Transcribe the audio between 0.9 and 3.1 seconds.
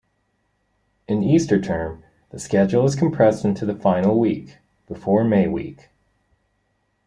In Easter term, the schedule is